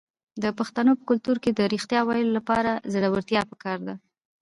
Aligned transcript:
د 0.43 0.45
پښتنو 0.57 0.91
په 0.99 1.03
کلتور 1.09 1.37
کې 1.43 1.51
د 1.53 1.61
ریښتیا 1.73 2.01
ویلو 2.07 2.35
لپاره 2.37 2.71
زړورتیا 2.93 3.41
پکار 3.51 3.77
ده. 3.87 3.95